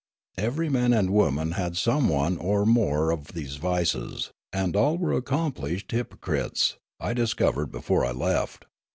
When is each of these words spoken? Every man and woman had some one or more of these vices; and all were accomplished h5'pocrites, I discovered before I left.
Every 0.39 0.67
man 0.67 0.93
and 0.93 1.11
woman 1.11 1.51
had 1.51 1.77
some 1.77 2.09
one 2.09 2.37
or 2.39 2.65
more 2.65 3.11
of 3.11 3.33
these 3.33 3.57
vices; 3.57 4.31
and 4.51 4.75
all 4.75 4.97
were 4.97 5.13
accomplished 5.13 5.89
h5'pocrites, 5.89 6.77
I 6.99 7.13
discovered 7.13 7.67
before 7.67 8.03
I 8.03 8.11
left. 8.11 8.65